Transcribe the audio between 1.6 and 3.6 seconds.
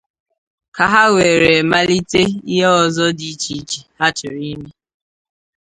malite ihe ọzọ dị iche